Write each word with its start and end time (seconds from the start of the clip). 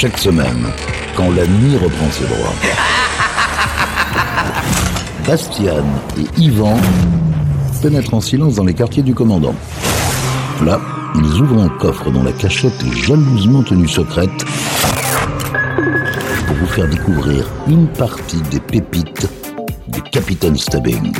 Chaque 0.00 0.18
semaine, 0.18 0.64
quand 1.16 1.28
la 1.32 1.44
nuit 1.44 1.76
reprend 1.76 2.08
ses 2.12 2.22
droits. 2.22 2.54
Bastian 5.26 5.84
et 6.16 6.40
Yvan 6.40 6.76
pénètrent 7.82 8.14
en 8.14 8.20
silence 8.20 8.54
dans 8.54 8.62
les 8.62 8.74
quartiers 8.74 9.02
du 9.02 9.12
commandant. 9.12 9.56
Là, 10.64 10.80
ils 11.16 11.42
ouvrent 11.42 11.64
un 11.64 11.68
coffre 11.68 12.12
dont 12.12 12.22
la 12.22 12.30
cachette 12.30 12.80
est 12.80 12.96
jalousement 12.96 13.64
tenue 13.64 13.88
secrète 13.88 14.44
pour 16.46 16.54
vous 16.54 16.68
faire 16.68 16.88
découvrir 16.88 17.48
une 17.66 17.88
partie 17.88 18.40
des 18.52 18.60
pépites 18.60 19.26
du 19.88 20.00
Capitaine 20.02 20.56
Stubbing. 20.56 21.12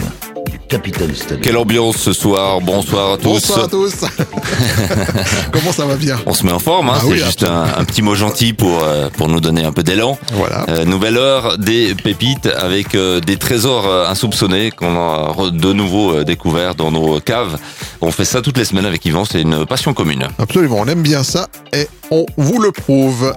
Capitaine 0.69 1.15
Stubbing. 1.15 1.41
Quelle 1.43 1.57
ambiance 1.57 1.97
ce 1.97 2.13
soir. 2.13 2.61
Bonsoir 2.61 3.13
à 3.13 3.17
tous. 3.17 3.25
Bonsoir 3.41 3.65
à 3.65 3.69
tous. 3.69 3.95
Comment 5.53 5.73
ça 5.73 5.87
va 5.87 5.97
bien? 5.97 6.19
On 6.27 6.35
se 6.35 6.45
met 6.45 6.53
en 6.53 6.59
forme, 6.59 6.91
hein, 6.91 6.95
Ah 6.97 7.01
c'est 7.03 7.07
oui, 7.09 7.19
juste 7.19 7.43
un, 7.43 7.65
un 7.77 7.85
petit 7.85 8.03
mot 8.03 8.15
gentil 8.15 8.53
pour, 8.53 8.83
euh, 8.83 9.09
pour 9.11 9.29
nous 9.29 9.41
donner 9.41 9.65
un 9.65 9.73
peu 9.73 9.83
d'élan. 9.83 10.19
Voilà. 10.35 10.67
Euh, 10.69 10.85
nouvelle 10.85 11.17
heure 11.17 11.57
des 11.59 11.95
pépites 11.95 12.47
avec 12.47 12.95
euh, 12.95 13.21
des 13.21 13.37
trésors 13.39 13.87
euh, 13.89 14.07
insoupçonnés 14.09 14.71
qu'on 14.71 14.97
a 14.97 15.51
de 15.51 15.73
nouveau 15.73 16.13
euh, 16.19 16.25
découverts 16.25 16.75
dans 16.75 16.91
nos 16.91 17.19
caves. 17.21 17.59
On 18.01 18.11
fait 18.11 18.25
ça 18.27 18.43
toutes 18.43 18.59
les 18.59 18.65
semaines 18.65 18.87
avec 18.87 19.05
Yvan, 19.07 19.25
c'est 19.25 19.41
une 19.41 19.65
passion 19.67 19.95
commune. 19.95 20.29
Absolument, 20.39 20.77
on 20.81 20.87
aime 20.87 21.03
bien 21.03 21.23
ça 21.23 21.49
et 21.73 21.89
on 22.11 22.27
vous 22.37 22.61
le 22.61 22.73
prouve. 22.73 23.33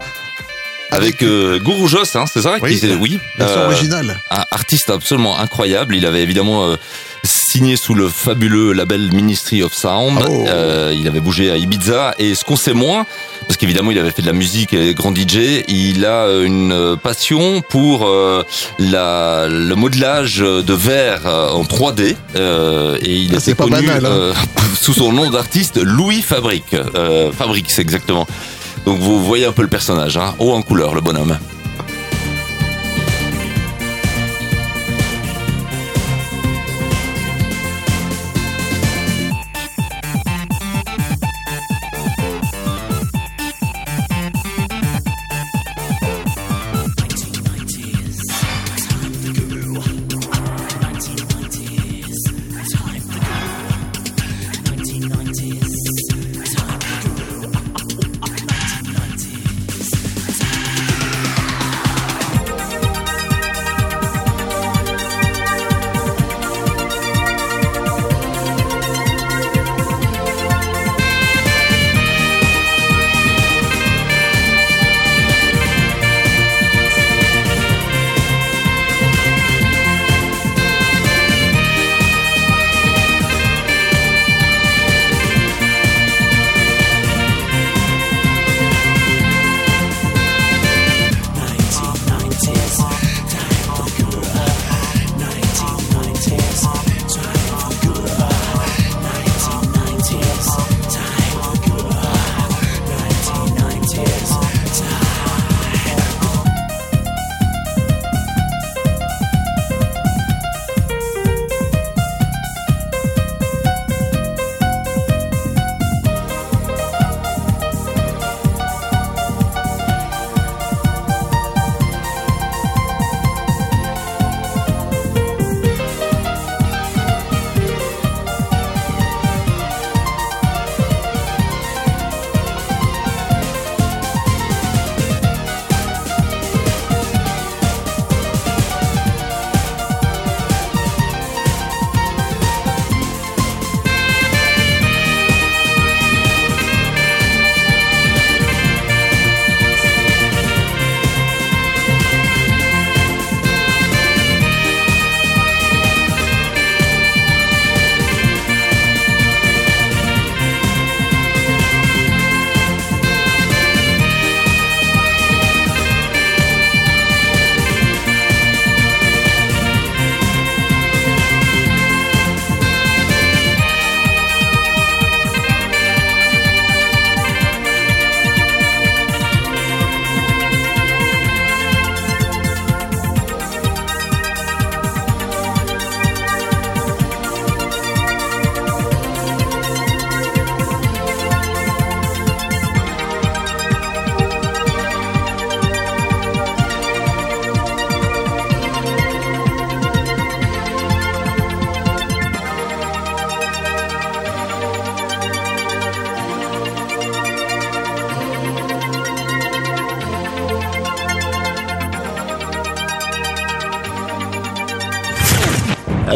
Avec 0.91 1.23
euh, 1.23 1.57
Gourou 1.59 1.87
Joss, 1.87 2.15
hein, 2.15 2.25
c'est 2.31 2.41
ça 2.41 2.55
Oui, 2.61 2.77
qui- 2.79 2.85
oui, 2.99 3.19
euh, 3.39 3.65
originale. 3.67 4.19
un 4.29 4.43
artiste 4.51 4.89
absolument 4.89 5.39
incroyable. 5.39 5.95
Il 5.95 6.05
avait 6.05 6.21
évidemment 6.21 6.65
euh, 6.65 6.75
signé 7.23 7.77
sous 7.77 7.93
le 7.93 8.09
fabuleux 8.09 8.73
label 8.73 9.09
Ministry 9.13 9.63
of 9.63 9.73
Sound. 9.73 10.19
Oh. 10.27 10.45
Euh, 10.49 10.93
il 10.97 11.07
avait 11.07 11.21
bougé 11.21 11.49
à 11.49 11.55
Ibiza. 11.57 12.13
Et 12.19 12.35
ce 12.35 12.43
qu'on 12.43 12.57
sait 12.57 12.73
moins, 12.73 13.05
parce 13.47 13.55
qu'évidemment 13.57 13.91
il 13.91 13.99
avait 13.99 14.11
fait 14.11 14.21
de 14.21 14.27
la 14.27 14.33
musique 14.33 14.73
et 14.73 14.93
grand 14.93 15.15
DJ, 15.15 15.63
il 15.69 16.05
a 16.05 16.25
euh, 16.25 16.43
une 16.43 16.97
passion 17.01 17.61
pour 17.61 18.05
euh, 18.05 18.43
la, 18.77 19.48
le 19.48 19.76
modelage 19.76 20.39
de 20.39 20.73
verre 20.73 21.21
en 21.26 21.63
3D. 21.63 22.15
Euh, 22.35 22.98
et 23.01 23.15
il 23.15 23.31
Ah, 23.33 23.37
était 23.37 23.55
pas 23.55 23.63
connu 23.63 23.87
banal, 23.87 24.05
hein. 24.05 24.09
euh, 24.09 24.33
sous 24.81 24.93
son 24.93 25.13
nom 25.13 25.29
d'artiste 25.29 25.77
Louis 25.81 26.21
Fabrique. 26.21 26.73
Euh, 26.95 27.31
Fabrique, 27.31 27.71
c'est 27.71 27.81
exactement. 27.81 28.27
Donc 28.85 28.99
vous 28.99 29.24
voyez 29.24 29.46
un 29.46 29.51
peu 29.51 29.62
le 29.62 29.68
personnage, 29.68 30.18
hein, 30.18 30.34
haut 30.40 30.54
en 30.54 30.62
couleur, 30.62 30.96
le 30.96 31.01
bonhomme. 31.01 31.37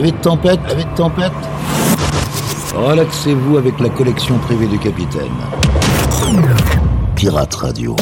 Avec 0.06 0.22
tempête, 0.22 0.60
avec 0.70 0.94
tempête. 0.94 1.34
Relaxez-vous 2.76 3.58
avec 3.58 3.80
la 3.80 3.90
collection 3.90 4.38
privée 4.38 4.68
du 4.68 4.78
capitaine. 4.78 5.34
Pirate 7.16 7.56
Radio. 7.56 7.96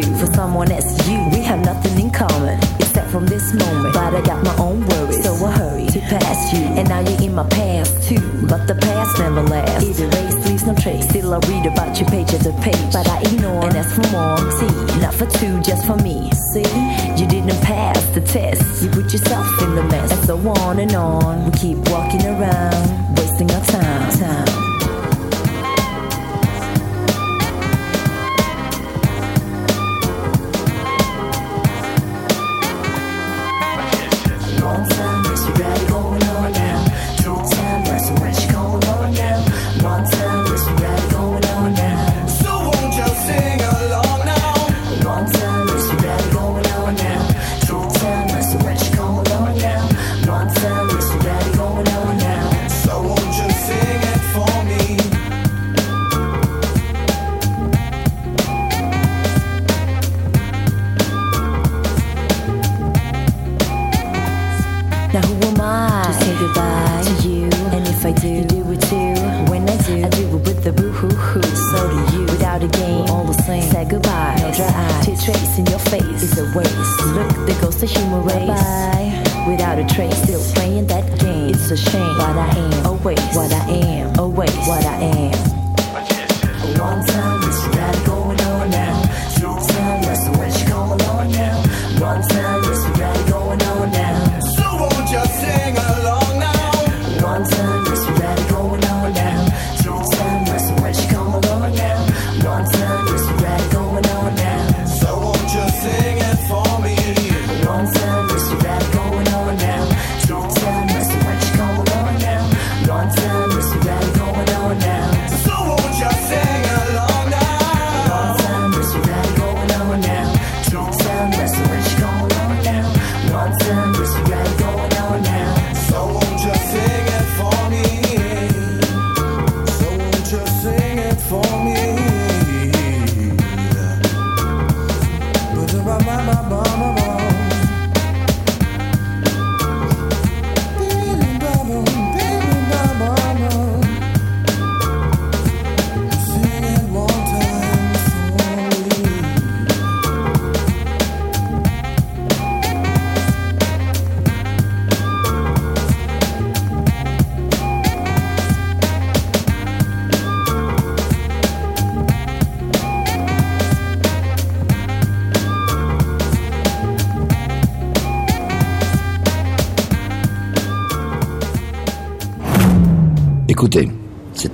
do 0.00 0.14
for 0.16 0.26
someone 0.26 0.70
else, 0.70 1.08
you. 1.08 1.18
We 1.32 1.40
have 1.42 1.60
nothing 1.60 1.98
in 2.00 2.10
common 2.10 2.58
except 2.80 3.10
from 3.10 3.26
this 3.26 3.52
moment. 3.54 3.94
But 3.94 4.14
I 4.14 4.22
got 4.22 4.42
my 4.44 4.56
own 4.56 4.86
worries, 4.86 5.22
so 5.22 5.34
I 5.44 5.52
hurry 5.52 5.86
to 5.86 6.00
pass 6.00 6.52
you. 6.52 6.64
And 6.78 6.88
now 6.88 7.00
you're 7.00 7.22
in 7.22 7.34
my 7.34 7.46
past 7.48 8.08
too, 8.08 8.20
but 8.48 8.66
the 8.66 8.74
past 8.74 9.18
never 9.18 9.42
lasts. 9.42 9.84
Either 9.88 10.08
race 10.16 10.46
leaves 10.46 10.66
no 10.66 10.74
trace. 10.74 11.08
Still 11.08 11.34
I 11.34 11.38
read 11.48 11.66
about 11.66 11.98
you 12.00 12.06
page 12.06 12.32
after 12.34 12.52
page, 12.62 12.92
but 12.92 13.08
I 13.08 13.20
ignore 13.22 13.66
and 13.66 13.76
ask 13.76 13.94
for 13.94 14.08
more. 14.10 14.38
See, 14.58 15.00
not 15.00 15.14
for 15.14 15.26
two, 15.38 15.60
just 15.60 15.86
for 15.86 15.96
me. 15.96 16.30
See, 16.52 16.70
you 17.18 17.26
didn't 17.26 17.60
pass 17.62 18.00
the 18.14 18.20
test. 18.20 18.82
You 18.82 18.90
put 18.90 19.12
yourself 19.12 19.46
in 19.62 19.74
the 19.74 19.84
mess. 19.84 20.10
And 20.12 20.24
so 20.24 20.36
on 20.62 20.78
and 20.78 20.94
on, 20.94 21.44
we 21.46 21.50
keep 21.52 21.78
walking 21.90 22.26
around, 22.26 23.16
wasting 23.16 23.50
our 23.50 23.64
time. 23.64 24.10
time. 24.18 24.63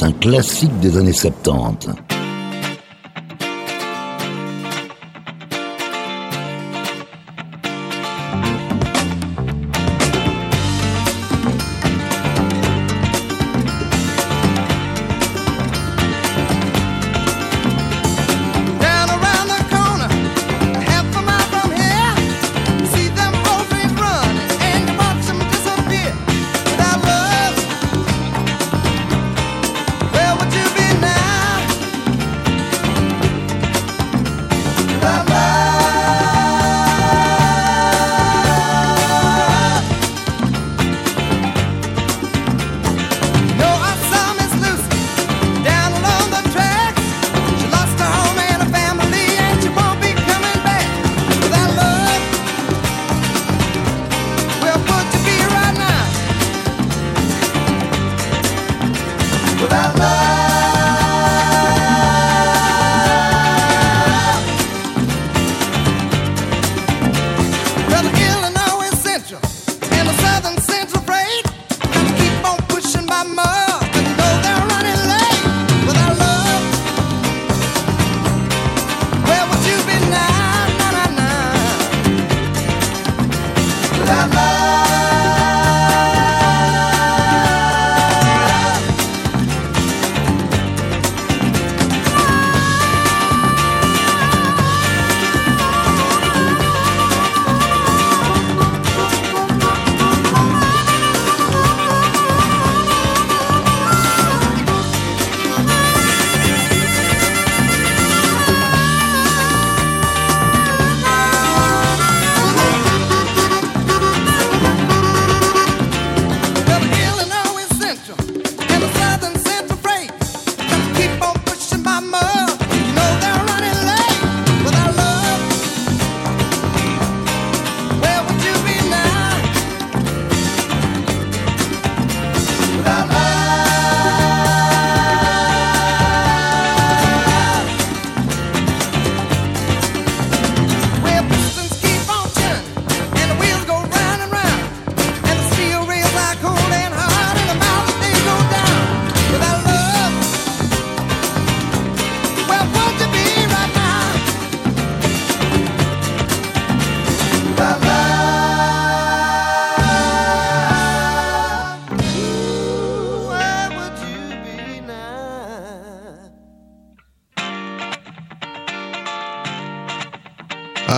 un 0.02 0.12
classique 0.12 0.78
des 0.80 0.96
années 0.96 1.12
70. 1.12 2.09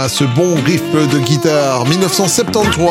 Ce 0.08 0.24
bon 0.24 0.54
riff 0.64 0.82
de 0.92 1.18
guitare 1.18 1.84
1973, 1.86 2.86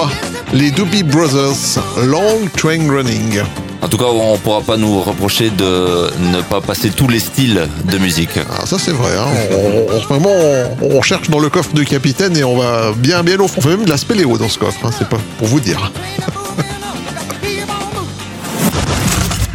les 0.54 0.72
Doobie 0.72 1.04
Brothers, 1.04 1.80
Long 2.06 2.48
Train 2.56 2.90
Running. 2.90 3.42
En 3.82 3.88
tout 3.88 3.98
cas, 3.98 4.06
on 4.06 4.38
pourra 4.38 4.62
pas 4.62 4.78
nous 4.78 5.02
reprocher 5.02 5.50
de 5.50 6.12
ne 6.32 6.42
pas 6.42 6.62
passer 6.62 6.92
tous 6.92 7.08
les 7.08 7.20
styles 7.20 7.68
de 7.86 7.98
musique. 7.98 8.38
Ah, 8.52 8.66
ça 8.68 8.78
c'est 8.78 8.92
vrai, 8.92 9.12
hein. 9.18 9.26
on, 9.52 9.56
on- 9.94 9.98
en 9.98 10.02
ce 10.02 10.14
moment 10.14 10.30
on, 10.82 10.98
on 10.98 11.02
cherche 11.02 11.30
dans 11.32 11.40
le 11.40 11.50
coffre 11.50 11.74
du 11.74 11.86
capitaine 11.86 12.38
et 12.38 12.44
on 12.44 12.56
va 12.58 12.92
bien 12.96 13.24
bien 13.24 13.40
au 13.40 13.48
fond. 13.48 13.56
On 13.58 13.62
fait 13.62 13.70
même 13.70 13.86
de 13.86 13.90
la 13.90 13.98
spéléo 13.98 14.38
dans 14.38 14.50
ce 14.50 14.60
coffre, 14.60 14.80
hein, 14.86 14.92
c'est 14.98 15.10
pas 15.10 15.18
pour 15.40 15.48
vous 15.48 15.60
dire. 15.60 15.92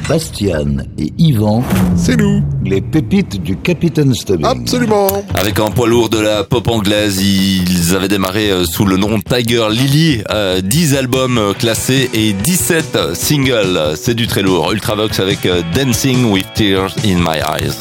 Bastian 0.08 0.76
et 0.98 1.12
Yvan, 1.18 1.64
C'est 1.96 2.16
nous, 2.16 2.42
les 2.64 2.80
pépites 2.80 3.42
du 3.42 3.56
Capitaine 3.56 4.14
Stubbing. 4.14 4.46
absolument. 4.46 5.08
Avec 5.34 5.58
un 5.58 5.70
poids 5.70 5.88
lourd 5.88 6.08
de 6.08 6.18
la 6.20 6.44
pop 6.44 6.68
anglaise, 6.68 7.20
ils 7.20 7.94
avaient 7.94 8.06
démarré 8.08 8.50
euh, 8.50 8.64
sous 8.64 8.84
le 8.84 8.96
nom 8.96 9.18
Tiger 9.20 9.66
Lily, 9.70 10.22
euh, 10.30 10.60
10 10.60 10.94
albums 10.94 11.38
euh, 11.38 11.52
classés 11.54 12.08
et 12.14 12.32
17 12.32 13.14
singles. 13.14 13.94
C'est 13.96 14.14
du 14.14 14.28
très 14.28 14.42
lourd. 14.42 14.72
Ultravox 14.72 15.18
avec 15.18 15.44
euh, 15.44 15.62
Dancing 15.74 16.30
with 16.30 16.46
Tears 16.54 16.94
in 17.04 17.16
My 17.18 17.38
Eyes. 17.38 17.74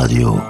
Radio. 0.00 0.49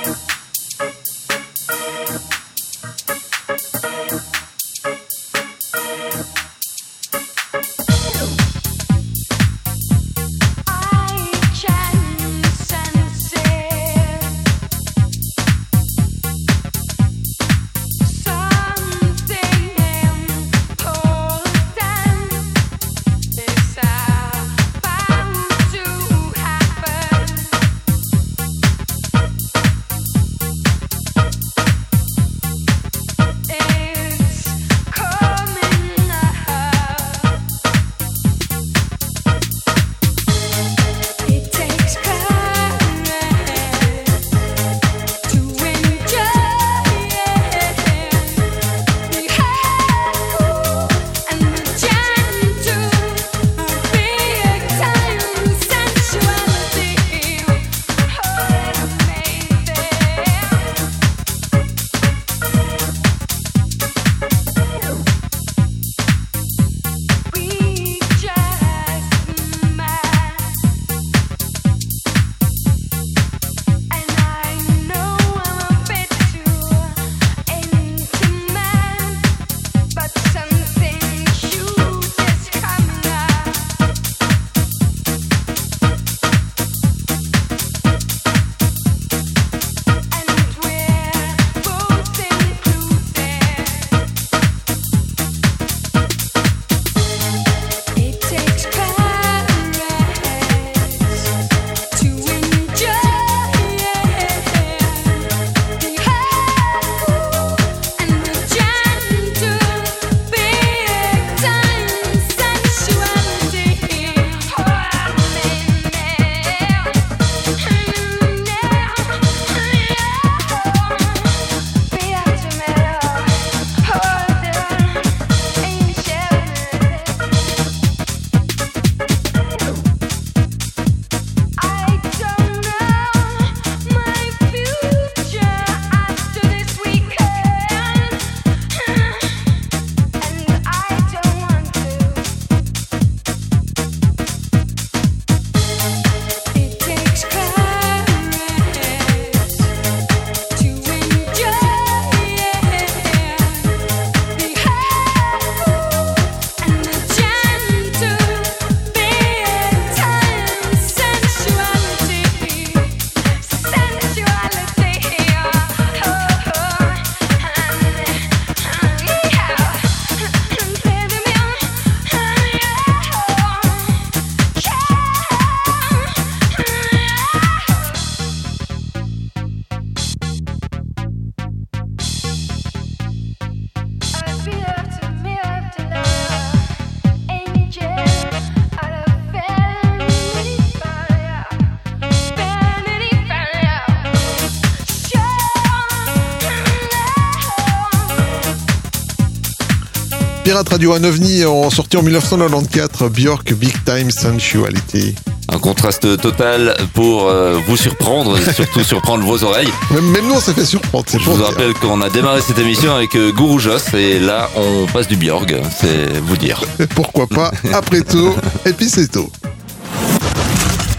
Pirate 200.61 200.73
Radio 200.73 200.93
un 200.93 201.03
ovni 201.03 201.43
en 201.43 201.71
sorti 201.71 201.97
en 201.97 202.03
1994, 202.03 203.09
Björk 203.11 203.51
Big 203.55 203.73
Time 203.83 204.11
Sensuality. 204.11 205.15
Un 205.49 205.57
contraste 205.57 206.21
total 206.21 206.75
pour 206.93 207.29
euh, 207.29 207.57
vous 207.67 207.75
surprendre, 207.75 208.37
surtout 208.53 208.83
surprendre 208.83 209.23
vos 209.23 209.43
oreilles. 209.43 209.71
Même, 209.89 210.05
même 210.11 210.27
nous 210.27 210.35
on 210.35 210.39
s'est 210.39 210.53
fait 210.53 210.65
surprendre, 210.65 211.05
c'est 211.07 211.17
Je 211.17 211.25
vous 211.25 211.37
dire. 211.37 211.47
rappelle 211.47 211.73
qu'on 211.73 211.99
a 212.01 212.09
démarré 212.11 212.41
cette 212.41 212.59
émission 212.59 212.93
avec 212.93 213.15
euh, 213.15 213.31
Gourou 213.31 213.57
Joss 213.57 213.91
et 213.95 214.19
là 214.19 214.49
on 214.55 214.85
passe 214.85 215.07
du 215.07 215.15
Björg, 215.15 215.59
c'est 215.79 216.19
vous 216.19 216.37
dire. 216.37 216.61
Pourquoi 216.95 217.25
pas, 217.25 217.51
après 217.73 218.01
tout, 218.01 218.35
et 218.67 218.73
puis 218.73 218.87
c'est 218.87 219.11
tout. 219.11 219.31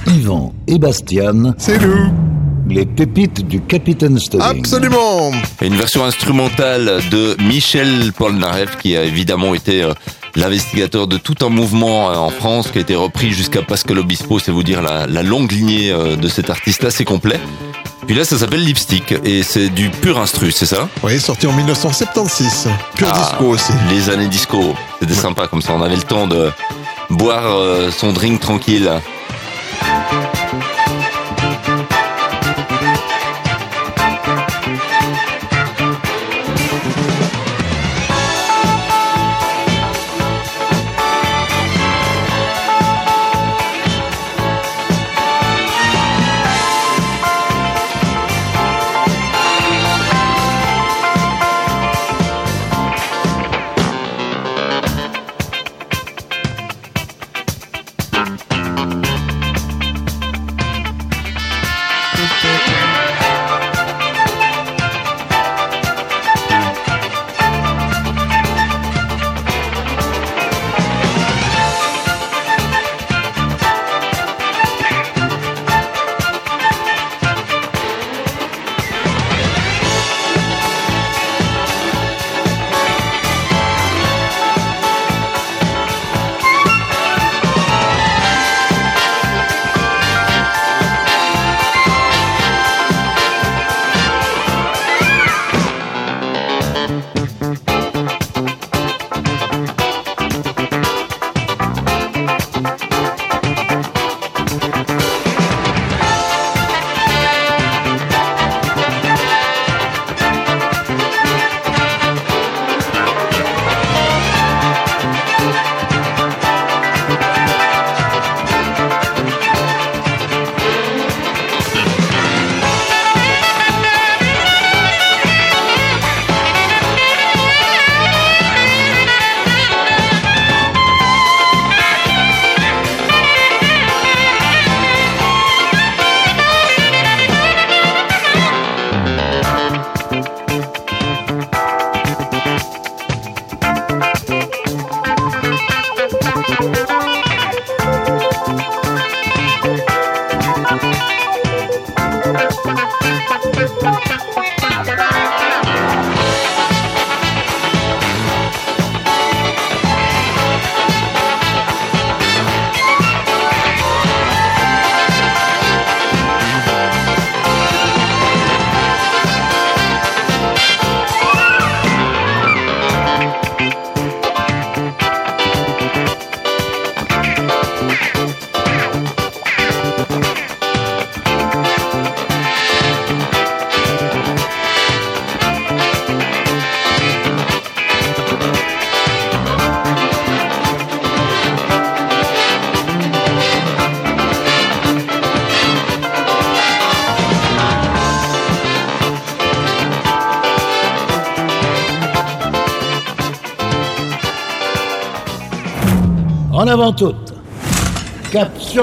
Yvan 0.09 0.53
et 0.67 0.79
Bastian, 0.81 1.55
C'est 1.57 1.79
nous 1.81 2.32
les 2.69 2.87
pépites 2.87 3.47
du 3.47 3.61
Capitaine 3.61 4.19
Stubbing. 4.19 4.59
Absolument 4.61 5.33
Et 5.61 5.67
une 5.67 5.77
version 5.77 6.05
instrumentale 6.05 7.01
de 7.11 7.37
Michel 7.43 8.13
Polnareff 8.13 8.79
qui 8.79 8.97
a 8.97 9.03
évidemment 9.05 9.55
été 9.55 9.83
euh, 9.83 9.93
l'investigateur 10.37 11.07
de 11.07 11.17
tout 11.17 11.37
un 11.45 11.49
mouvement 11.49 12.11
euh, 12.11 12.15
en 12.17 12.31
France 12.31 12.69
qui 12.71 12.79
a 12.79 12.81
été 12.81 12.95
repris 12.95 13.33
jusqu'à 13.33 13.63
Pascal 13.63 13.99
Obispo, 13.99 14.39
c'est 14.39 14.53
vous 14.53 14.63
dire 14.63 14.83
la, 14.83 15.07
la 15.07 15.23
longue 15.23 15.51
lignée 15.53 15.91
euh, 15.91 16.17
de 16.17 16.29
cet 16.29 16.51
artiste 16.51 16.85
assez 16.85 17.05
complet. 17.05 17.41
Puis 18.07 18.17
là 18.17 18.25
ça 18.25 18.37
s'appelle 18.37 18.65
Lipstick 18.65 19.15
et 19.25 19.43
c'est 19.43 19.69
du 19.69 19.91
pur 19.91 20.19
instru, 20.19 20.51
c'est 20.51 20.67
ça? 20.67 20.89
Oui, 21.03 21.21
sorti 21.21 21.47
en 21.47 21.53
1976. 21.53 22.69
Pur 22.97 23.09
Ah, 23.13 23.19
disco 23.19 23.45
aussi. 23.51 23.73
Les 23.91 24.11
années 24.11 24.29
disco, 24.29 24.75
c'était 25.01 25.15
sympa 25.15 25.47
comme 25.47 25.63
ça, 25.63 25.73
on 25.73 25.83
avait 25.83 25.97
le 25.97 26.03
temps 26.03 26.27
de 26.27 26.51
boire 27.11 27.57
son 27.93 28.13
drink 28.13 28.41
tranquille. 28.41 28.91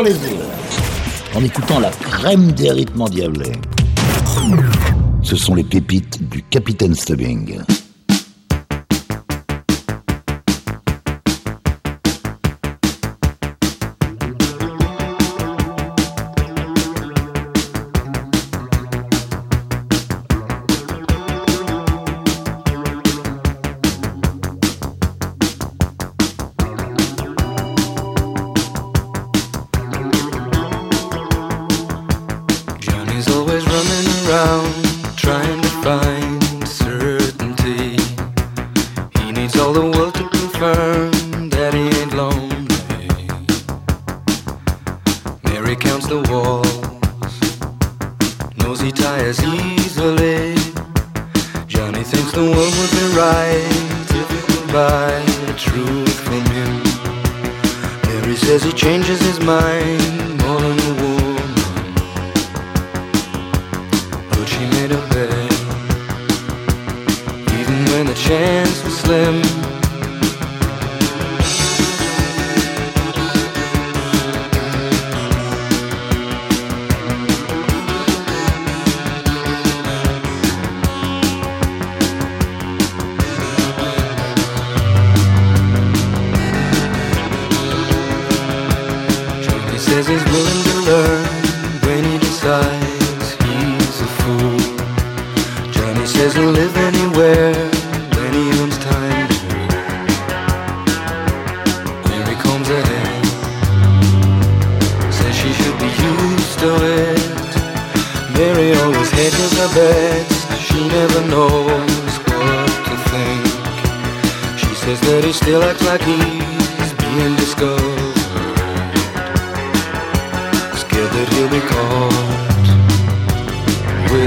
Les 0.03 0.11
îles, 0.11 0.45
en 1.35 1.43
écoutant 1.43 1.79
la 1.79 1.89
crème 1.89 2.51
des 2.51 2.71
rythmes 2.71 3.01
endiablés. 3.01 3.51
Ce 5.23 5.35
sont 5.35 5.55
les 5.55 5.63
pépites 5.63 6.29
du 6.29 6.43
Capitaine 6.43 6.95
Stubbing. 6.95 7.59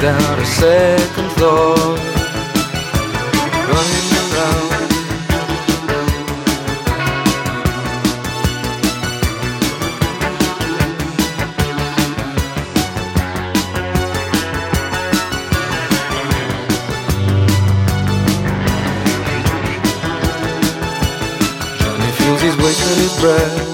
Without 0.02 0.38
a 0.38 0.44
second 0.44 1.30
thought. 1.32 1.98
Running 3.68 4.12
breath 23.22 23.71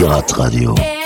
Pirate 0.00 0.32
Radio. 0.32 0.99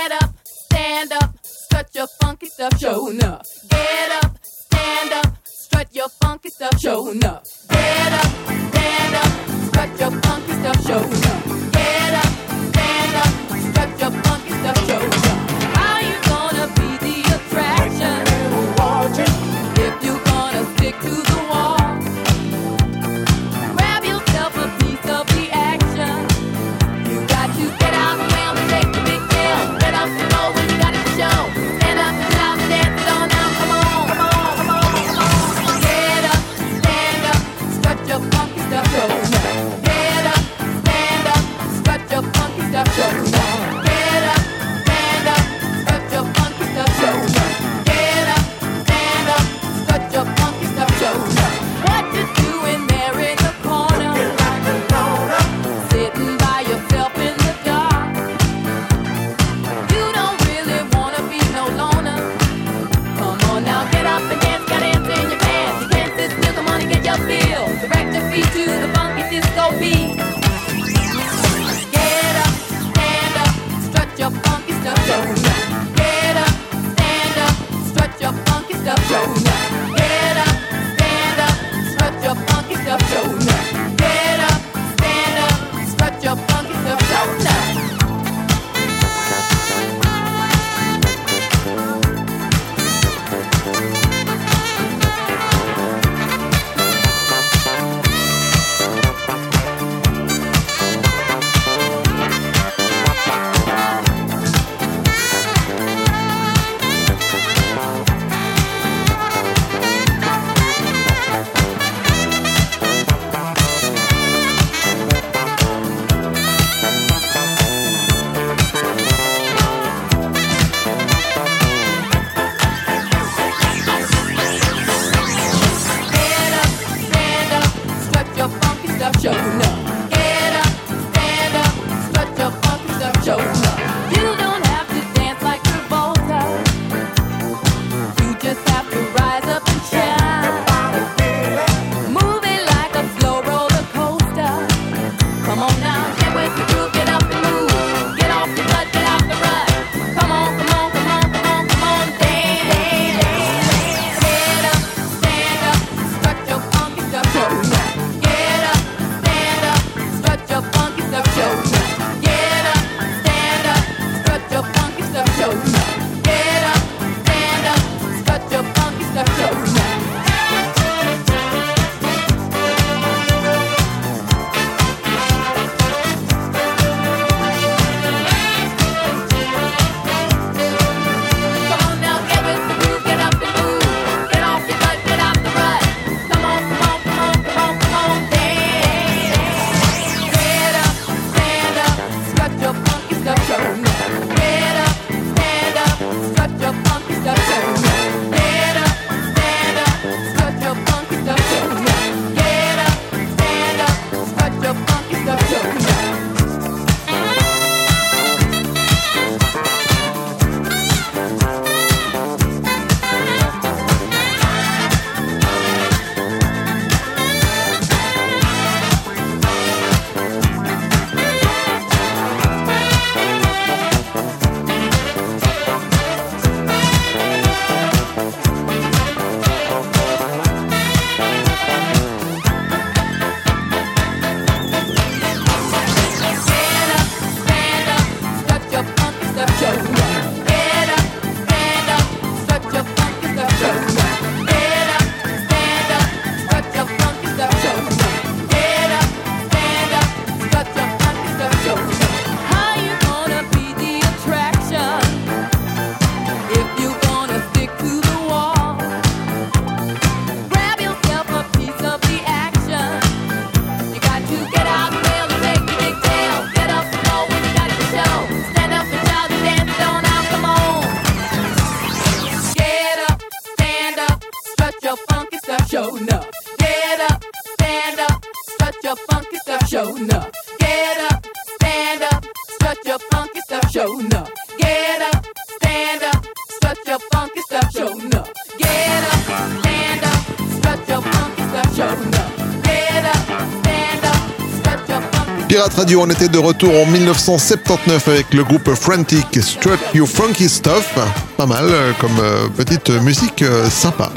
Radio, 295.84 296.00
on 296.00 296.08
était 296.08 296.30
de 296.30 296.38
retour 296.38 296.74
en 296.74 296.86
1979 296.86 298.08
avec 298.08 298.32
le 298.32 298.42
groupe 298.42 298.72
Frantic 298.72 299.26
Strut 299.42 299.78
You 299.92 300.06
Funky 300.06 300.48
Stuff. 300.48 300.98
Pas 301.36 301.44
mal 301.44 301.66
euh, 301.68 301.92
comme 302.00 302.18
euh, 302.20 302.48
petite 302.48 302.88
musique 302.88 303.42
euh, 303.42 303.68
sympa. 303.68 304.10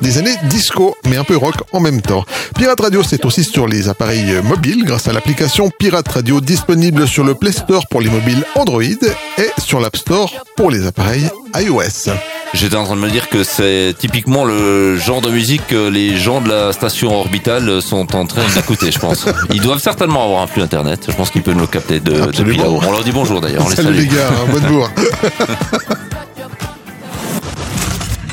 Des 0.00 0.18
années 0.18 0.34
disco, 0.46 0.96
mais 1.08 1.16
un 1.16 1.22
peu 1.22 1.36
rock 1.36 1.54
en 1.70 1.78
même 1.78 2.02
temps. 2.02 2.24
Pirate 2.56 2.80
Radio, 2.80 3.04
c'est 3.04 3.24
aussi 3.24 3.44
sur 3.44 3.68
les 3.68 3.88
appareils 3.88 4.42
mobiles 4.42 4.84
grâce 4.84 5.06
à 5.06 5.12
l'application 5.12 5.70
Pirate 5.70 6.08
Radio 6.08 6.40
disponible 6.40 7.06
sur 7.06 7.22
le 7.22 7.36
Play 7.36 7.52
Store 7.52 7.86
pour 7.86 8.00
les 8.00 8.10
mobiles 8.10 8.44
Android 8.56 8.82
et 8.82 9.50
sur 9.58 9.78
l'App 9.78 9.96
Store 9.96 10.28
pour 10.56 10.72
les 10.72 10.88
appareils 10.88 11.30
iOS. 11.54 12.10
J'étais 12.54 12.76
en 12.76 12.84
train 12.84 12.96
de 12.96 13.00
me 13.00 13.08
dire 13.08 13.28
que 13.30 13.44
c'est 13.44 13.94
typiquement 13.98 14.44
le 14.44 14.96
genre 14.96 15.20
de 15.22 15.30
musique 15.30 15.66
que 15.68 15.88
les 15.88 16.16
gens 16.18 16.40
de 16.42 16.48
la 16.50 16.72
station 16.72 17.14
orbitale 17.18 17.80
sont 17.80 18.14
en 18.14 18.26
train 18.26 18.42
d'écouter, 18.54 18.92
je 18.92 18.98
pense. 18.98 19.26
Ils 19.52 19.60
doivent 19.62 19.80
certainement 19.80 20.24
avoir 20.24 20.42
un 20.42 20.46
flux 20.46 20.62
internet. 20.62 21.06
Je 21.08 21.14
pense 21.16 21.30
qu'ils 21.30 21.42
peuvent 21.42 21.56
nous 21.56 21.66
capter 21.66 21.98
de, 21.98 22.30
depuis 22.30 22.56
là-haut. 22.58 22.80
On 22.86 22.92
leur 22.92 23.02
dit 23.04 23.12
bonjour 23.12 23.40
d'ailleurs. 23.40 23.66
Salut 23.70 23.94
les 23.94 24.06
gars, 24.06 24.28
hein, 24.28 24.50
bonne 24.52 24.62
bourre. 24.70 24.90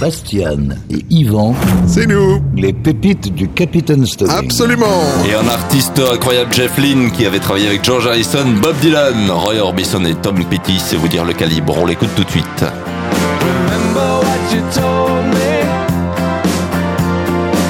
Bastian 0.01 0.69
et 0.89 1.03
Yvan, 1.09 1.53
C'est 1.85 2.05
nous. 2.05 2.41
les 2.55 2.71
pépites 2.71 3.33
du 3.35 3.49
Capitaine 3.49 4.05
Stubbing. 4.05 4.33
Absolument. 4.33 5.03
Et 5.29 5.33
un 5.35 5.47
artiste 5.49 5.99
incroyable, 5.99 6.53
Jeff 6.53 6.77
Lynne, 6.77 7.11
qui 7.11 7.25
avait 7.25 7.39
travaillé 7.39 7.67
avec 7.67 7.83
George 7.83 8.07
Harrison, 8.07 8.45
Bob 8.61 8.77
Dylan, 8.79 9.29
Roy 9.29 9.55
Orbison 9.59 10.05
et 10.05 10.15
Tom 10.15 10.41
Petty, 10.45 10.79
c'est 10.79 10.95
vous 10.95 11.09
dire 11.09 11.25
le 11.25 11.33
calibre. 11.33 11.75
On 11.77 11.85
l'écoute 11.85 12.11
tout 12.15 12.23
de 12.23 12.29
suite. 12.29 12.63
You 14.59 14.65
told 14.71 15.23
me 15.39 15.55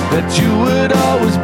that 0.10 0.28
you 0.42 0.50
would 0.58 0.92
always 0.92 1.38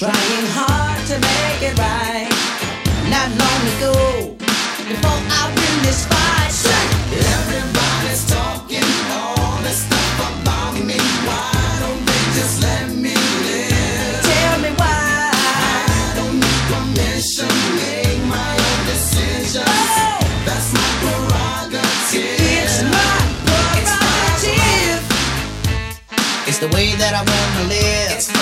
Trying 0.00 0.48
hard 0.56 0.96
to 1.12 1.16
make 1.20 1.60
it 1.60 1.76
right. 1.76 2.32
Not 3.12 3.28
long 3.36 3.62
ago, 3.76 4.32
before 4.88 5.20
I 5.28 5.52
win 5.52 5.76
this 5.84 6.08
fight, 6.08 6.48
say 6.48 6.72
everybody's 7.12 8.24
talking 8.24 8.88
all 9.12 9.60
this 9.60 9.84
stuff 9.84 10.40
about 10.40 10.80
me. 10.80 10.96
Why 11.28 11.52
don't 11.84 12.00
they 12.00 12.24
just 12.32 12.64
let 12.64 12.88
me 12.96 13.12
live? 13.12 14.24
Tell 14.24 14.56
me 14.64 14.72
why 14.80 15.36
I 15.36 16.16
don't 16.16 16.32
need 16.32 16.62
permission. 16.72 17.52
Make 17.76 18.24
my 18.24 18.56
own 18.56 18.80
decisions. 18.88 19.68
Oh! 19.68 20.16
That's 20.48 20.72
my 20.72 20.88
prerogative. 21.04 22.40
It's 22.40 22.80
my 22.88 23.20
prerogative. 23.44 25.04
It's 26.48 26.56
the 26.56 26.72
way 26.72 26.96
that 26.96 27.12
I 27.12 27.20
wanna 27.20 27.68
live. 27.68 28.16
It's 28.16 28.32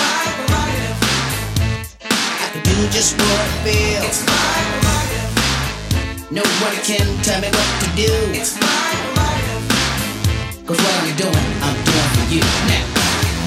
just 2.99 3.15
what 3.15 3.39
it 3.47 3.55
feels. 3.63 4.05
It's 4.11 4.25
my 4.27 4.59
life. 4.83 6.31
Nobody 6.31 6.79
can 6.83 7.07
tell 7.23 7.39
me 7.39 7.47
what 7.47 7.71
to 7.79 7.87
do. 7.95 8.11
It's 8.35 8.59
my 8.59 8.91
life. 9.15 10.67
Cause 10.67 10.79
what 10.83 10.93
I'm 10.99 11.15
doing, 11.15 11.49
I'm 11.63 11.77
doing 11.87 12.09
for 12.15 12.25
you. 12.33 12.43
Now, 12.67 12.85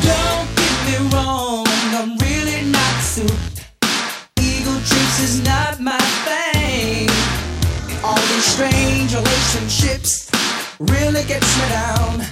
don't 0.08 0.48
get 0.56 0.76
me 0.88 0.96
wrong, 1.12 1.66
I'm 1.98 2.16
really 2.24 2.64
not 2.72 2.94
suited. 3.04 3.60
Eagle 4.40 4.80
trips 4.88 5.18
is 5.20 5.44
not 5.44 5.78
my 5.80 6.00
thing. 6.24 7.10
All 8.02 8.22
these 8.32 8.48
strange 8.56 9.12
relationships 9.12 10.30
really 10.80 11.24
gets 11.24 11.50
me 11.60 11.68
down. 11.68 12.24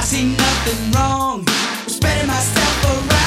I 0.00 0.02
see 0.02 0.32
nothing 0.32 0.80
wrong 0.92 1.40
with 1.84 1.92
spreading 1.92 2.26
myself 2.26 2.84
around. 2.88 3.21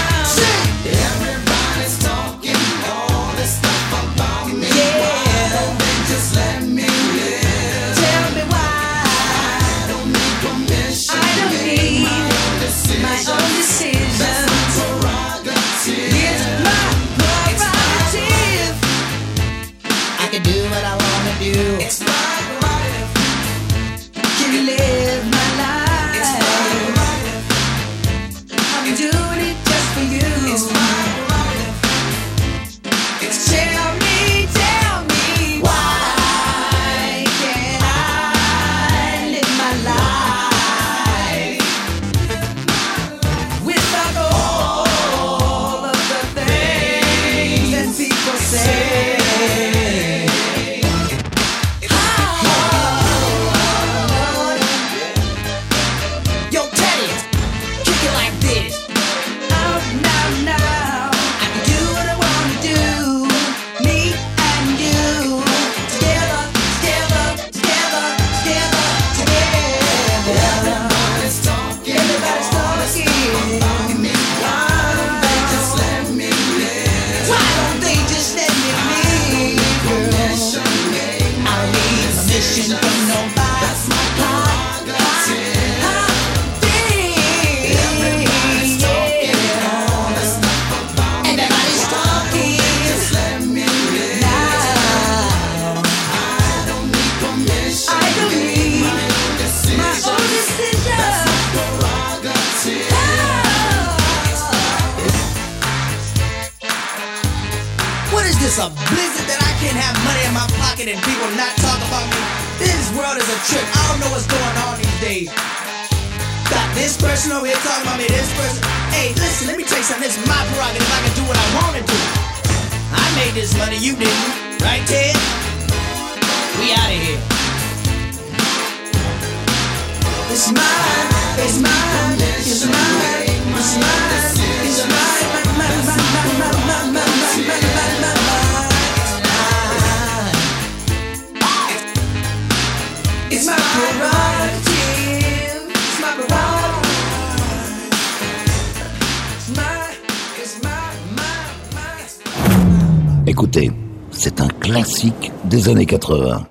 des 155.56 155.70
années 155.70 155.86
80. 155.86 156.45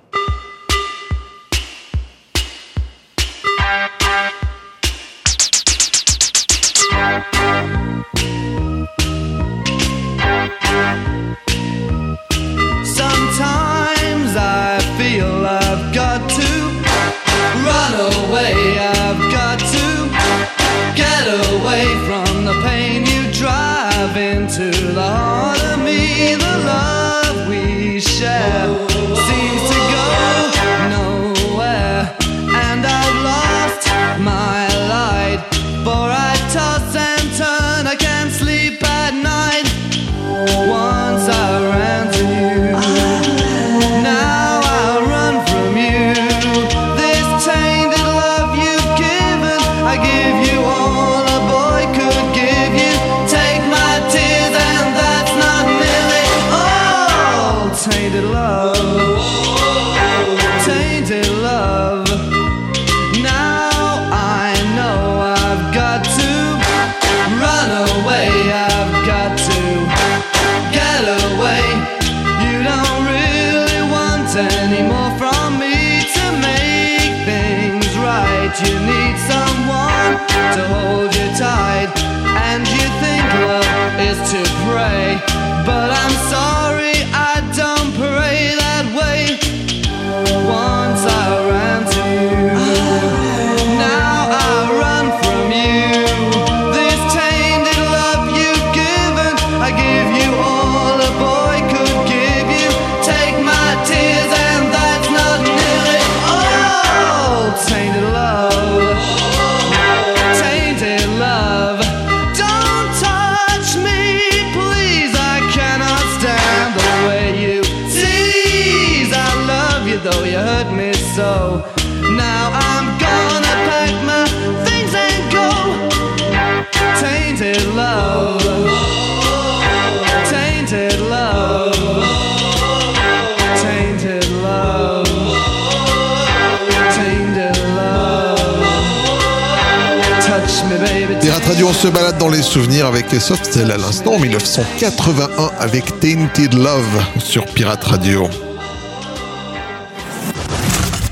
Pirate 141.21 141.45
Radio, 141.47 141.69
on 141.69 141.73
se 141.73 141.89
balade 141.89 142.19
dans 142.19 142.29
les 142.29 142.43
souvenirs 142.43 142.87
avec 142.87 143.11
les 143.11 143.21
Softel 143.21 143.71
à 143.71 143.77
l'instant 143.77 144.15
en 144.15 144.19
1981 144.19 145.51
avec 145.59 146.01
Tainted 146.01 146.55
Love 146.55 147.03
sur 147.19 147.45
Pirate 147.47 147.85
Radio. 147.85 148.29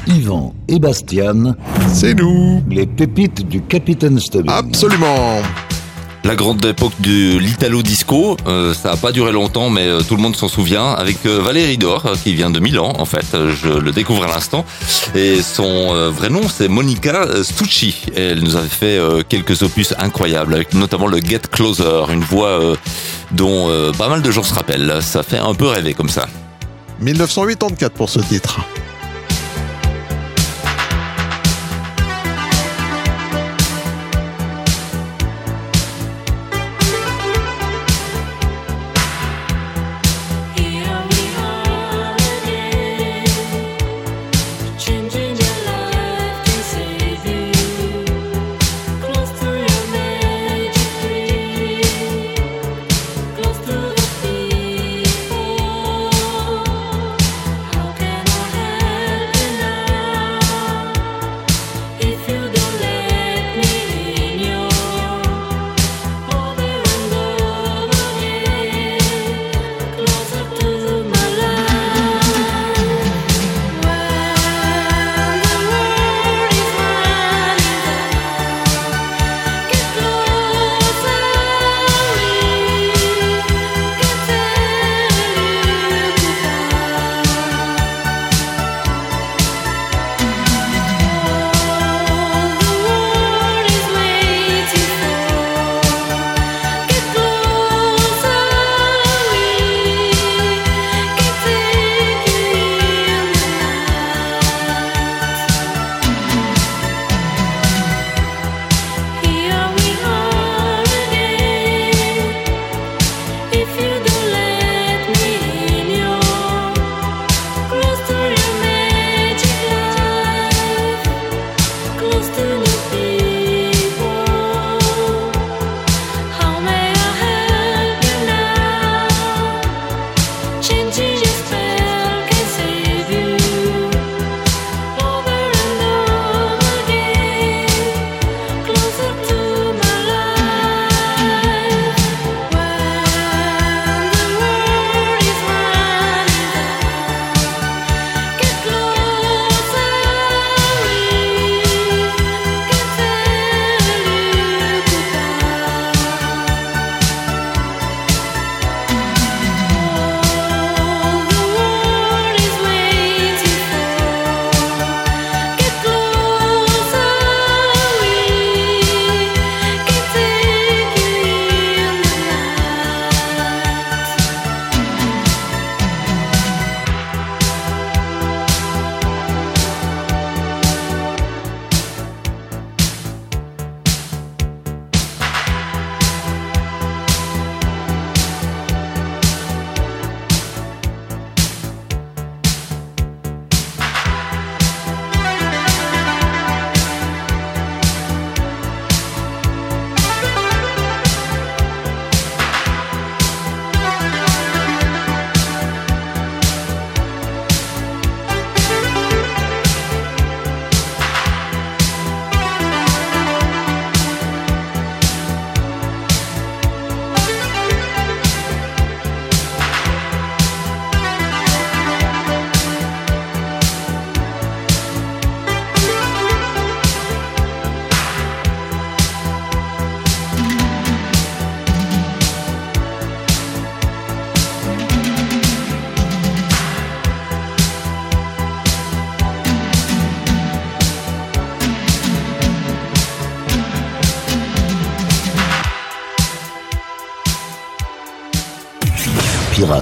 Yvan 0.07 0.55
et 0.69 0.79
Bastian. 0.79 1.55
C'est 1.93 2.15
nous. 2.15 2.63
Les 2.69 2.87
pépites 2.87 3.49
du 3.49 3.63
Capitaine 3.63 4.19
Stubbing. 4.19 4.53
Absolument. 4.53 5.41
La 6.25 6.37
grande 6.37 6.65
époque 6.65 6.93
de 7.01 7.37
l'Italo 7.37 7.83
Disco, 7.83 8.37
euh, 8.47 8.75
ça 8.75 8.93
a 8.93 8.97
pas 8.97 9.11
duré 9.11 9.33
longtemps, 9.33 9.71
mais 9.71 9.89
euh, 9.89 10.03
tout 10.03 10.15
le 10.15 10.23
monde 10.23 10.37
s'en 10.37 10.47
souvient, 10.47 10.93
avec 10.93 11.27
euh, 11.27 11.41
Valérie 11.41 11.79
Dor, 11.79 12.13
qui 12.23 12.33
vient 12.35 12.51
de 12.51 12.61
Milan, 12.61 12.93
en 12.97 13.05
fait, 13.05 13.27
je 13.33 13.69
le 13.69 13.91
découvre 13.91 14.23
à 14.23 14.29
l'instant, 14.29 14.65
et 15.17 15.43
son 15.43 16.11
vrai 16.11 16.31
nom, 16.31 16.43
c'est 16.49 16.69
Monica 16.69 17.27
Stucci, 17.43 18.07
elle 18.17 18.41
nous 18.41 18.55
avait 18.55 18.69
fait 18.69 19.01
quelques 19.29 19.63
opus 19.63 19.95
incroyables, 19.99 20.55
avec 20.55 20.75
notamment 20.75 21.09
le 21.09 21.19
Get 21.19 21.41
Closer, 21.51 22.05
une 22.13 22.23
voix 22.23 22.77
dont 23.33 23.93
pas 23.99 24.09
mal 24.09 24.23
de 24.23 24.31
gens 24.31 24.45
se 24.45 24.55
rappellent, 24.55 24.99
ça 25.01 25.23
fait 25.23 25.39
un 25.39 25.55
peu 25.55 25.67
rêver 25.67 25.93
comme 25.93 26.09
ça. 26.09 26.29
1984 27.01 27.93
pour 27.95 28.09
ce 28.09 28.21
titre. 28.21 28.61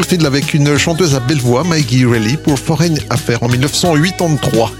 Avec 0.00 0.54
une 0.54 0.78
chanteuse 0.78 1.14
à 1.14 1.20
belle 1.20 1.38
voix, 1.38 1.62
Maggie 1.62 2.06
Reilly, 2.06 2.38
pour 2.38 2.58
Foreign 2.58 2.96
Affair 3.10 3.42
en 3.42 3.48
1983. 3.48 4.72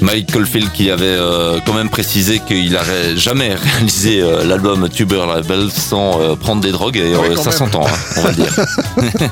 Michael 0.00 0.46
Field 0.46 0.70
qui 0.72 0.92
avait 0.92 1.04
euh, 1.04 1.58
quand 1.66 1.74
même 1.74 1.88
précisé 1.88 2.38
qu'il 2.38 2.70
n'aurait 2.70 3.16
jamais 3.16 3.54
réalisé 3.74 4.22
euh, 4.22 4.44
l'album 4.44 4.88
Tuber 4.88 5.24
Label 5.26 5.70
sans 5.72 6.20
euh, 6.20 6.36
prendre 6.36 6.62
des 6.62 6.70
drogues 6.70 6.96
et 6.96 7.14
euh, 7.14 7.36
ça 7.36 7.50
s'entend, 7.50 7.84
hein, 7.84 7.90
on 8.16 8.22
va 8.22 8.32
dire. 8.32 8.54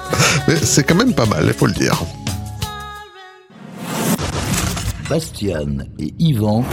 Mais 0.48 0.56
c'est 0.56 0.82
quand 0.82 0.96
même 0.96 1.14
pas 1.14 1.26
mal, 1.26 1.44
il 1.46 1.54
faut 1.54 1.66
le 1.66 1.72
dire. 1.72 2.02
Bastian 5.08 5.86
et 6.00 6.12
Yvan, 6.18 6.64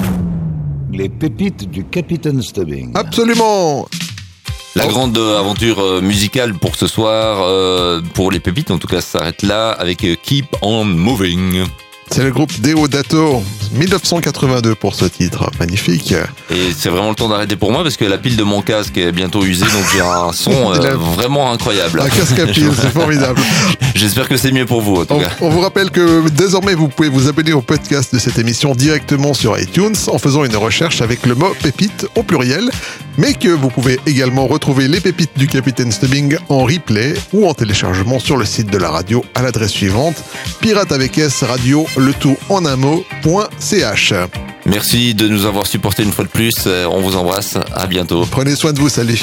les 0.92 1.08
pépites 1.08 1.70
du 1.70 1.86
Capitaine 1.86 2.42
Stubbing. 2.42 2.94
Absolument 2.96 3.88
La 4.76 4.88
grande 4.88 5.18
euh, 5.20 5.40
aventure 5.40 5.80
euh, 5.80 6.02
musicale 6.02 6.56
pour 6.56 6.76
ce 6.76 6.88
soir, 6.88 7.44
euh, 7.44 8.02
pour 8.16 8.32
les 8.32 8.40
pépites 8.40 8.72
en 8.72 8.80
tout 8.80 8.88
cas, 8.88 9.02
s'arrête 9.02 9.44
là 9.44 9.70
avec 9.70 10.06
Keep 10.24 10.56
on 10.64 10.84
Moving. 10.84 11.66
C'est 12.16 12.24
le 12.24 12.30
groupe 12.30 12.52
Deodato, 12.62 13.42
1982 13.74 14.76
pour 14.76 14.94
ce 14.94 15.06
titre. 15.06 15.50
Magnifique. 15.60 16.14
Et 16.52 16.72
c'est 16.78 16.90
vraiment 16.90 17.10
le 17.10 17.16
temps 17.16 17.28
d'arrêter 17.28 17.56
pour 17.56 17.72
moi 17.72 17.82
parce 17.82 17.98
que 17.98 18.06
la 18.06 18.20
pile 18.20 18.36
de 18.38 18.44
mon 18.44 18.62
casque 18.62 18.96
est 19.00 19.12
bientôt 19.12 19.44
usée, 19.44 19.66
donc 19.66 19.84
j'ai 19.92 20.02
un 20.02 20.32
son 20.32 20.52
euh, 20.76 20.96
vraiment 20.96 21.52
incroyable. 21.52 22.00
Un 22.02 22.10
casque 22.10 22.38
à 22.38 22.46
pile, 22.46 22.70
c'est 22.80 22.92
formidable. 22.92 23.42
J'espère 23.96 24.30
que 24.30 24.38
c'est 24.38 24.52
mieux 24.52 24.68
pour 24.68 24.82
vous 24.82 24.98
en 24.98 25.06
tout 25.06 25.16
On, 25.16 25.20
cas. 25.22 25.30
on 25.42 25.50
vous 25.50 25.62
rappelle 25.62 25.90
que 25.90 26.30
désormais 26.30 26.76
vous 26.76 26.88
pouvez 26.88 27.10
vous 27.10 27.28
abonner 27.28 27.54
au 27.54 27.62
podcast 27.62 28.14
de 28.14 28.20
cette 28.20 28.38
émission 28.38 28.76
directement 28.76 29.34
sur 29.34 29.58
iTunes 29.60 29.96
en 30.12 30.20
faisant 30.20 30.44
une 30.44 30.56
recherche 30.56 31.02
avec 31.02 31.26
le 31.26 31.34
mot 31.34 31.52
pépite 31.64 32.06
au 32.16 32.22
pluriel, 32.22 32.70
mais 33.18 33.34
que 33.34 33.50
vous 33.50 33.70
pouvez 33.70 34.00
également 34.06 34.46
retrouver 34.46 34.88
les 34.88 35.00
pépites 35.00 35.32
du 35.36 35.48
Capitaine 35.48 35.92
Stubbing 35.92 36.38
en 36.50 36.64
replay 36.64 37.16
ou 37.34 37.48
en 37.48 37.56
téléchargement 37.56 38.20
sur 38.20 38.38
le 38.38 38.46
site 38.46 38.68
de 38.70 38.78
la 38.78 38.92
radio 38.92 39.26
à 39.34 39.42
l'adresse 39.42 39.72
suivante 39.72 40.16
pirate 40.62 40.92
avec 40.92 41.18
S 41.18 41.44
radio 41.44 41.88
le 42.04 42.14
tout 42.14 42.38
en 42.50 42.66
un 42.66 42.76
mot.ch. 42.76 44.14
Merci 44.66 45.14
de 45.14 45.28
nous 45.28 45.46
avoir 45.46 45.66
supportés 45.68 46.04
une 46.04 46.12
fois 46.12 46.26
de 46.26 46.30
plus. 46.30 46.54
Euh, 46.68 46.86
On 46.86 47.02
vous 47.02 47.16
embrasse. 47.16 47.58
À 47.74 47.88
bientôt. 47.88 48.26
Prenez 48.30 48.56
soin 48.56 48.74
de 48.74 48.80
vous, 48.80 48.90
salut. 48.90 49.22